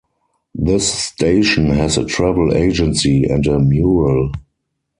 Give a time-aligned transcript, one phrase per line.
[0.55, 4.31] This station has a travel agency and a mural.